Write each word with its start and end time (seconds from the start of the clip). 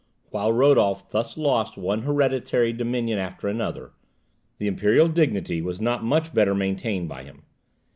While 0.31 0.51
Rodolph 0.51 1.11
thus 1.11 1.37
lost 1.37 1.77
one 1.77 2.01
hereditary 2.01 2.73
dominion 2.73 3.19
after 3.19 3.47
another, 3.47 3.91
the 4.57 4.65
imperial 4.65 5.07
dignity 5.07 5.61
was 5.61 5.79
not 5.79 6.03
much 6.03 6.33
better 6.33 6.55
maintained 6.55 7.07
by 7.07 7.23
him. 7.23 7.43